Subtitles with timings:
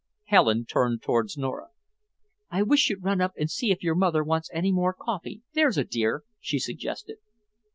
[0.23, 1.67] Helen turned towards Nora.
[2.49, 5.77] "I wish you'd run up and see if your mother wants any more coffee, there's
[5.77, 7.17] a dear," she suggested.